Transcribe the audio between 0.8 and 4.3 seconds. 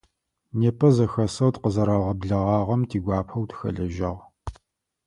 зэхэсэу тыкъызэрагъэблэгъагъэм тигуапэу тыхэлэжьагъ.